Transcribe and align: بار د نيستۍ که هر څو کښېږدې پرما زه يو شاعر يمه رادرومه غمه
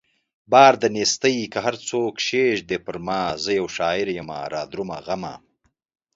بار 0.51 0.73
د 0.79 0.83
نيستۍ 0.95 1.37
که 1.51 1.59
هر 1.65 1.75
څو 1.87 1.99
کښېږدې 2.17 2.77
پرما 2.85 3.21
زه 3.43 3.51
يو 3.59 3.67
شاعر 3.77 4.07
يمه 4.17 4.37
رادرومه 4.53 4.97
غمه 5.05 5.33